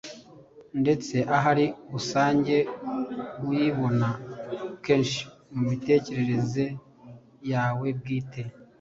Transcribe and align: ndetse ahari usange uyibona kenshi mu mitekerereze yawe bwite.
ndetse 0.81 1.15
ahari 1.35 1.65
usange 1.99 2.55
uyibona 3.47 4.09
kenshi 4.85 5.21
mu 5.53 5.61
mitekerereze 5.69 6.65
yawe 7.51 7.87
bwite. 7.99 8.41